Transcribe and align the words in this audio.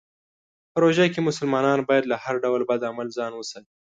په 0.71 0.77
روژه 0.83 1.05
کې 1.13 1.25
مسلمانان 1.27 1.79
باید 1.89 2.09
له 2.11 2.15
هر 2.23 2.35
ډول 2.43 2.61
بد 2.69 2.81
عمل 2.89 3.07
ځان 3.17 3.31
وساتي. 3.35 3.71